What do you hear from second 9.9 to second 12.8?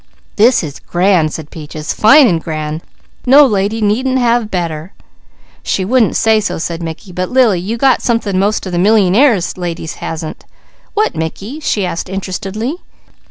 hasn't." "What Mickey?" she asked interestedly.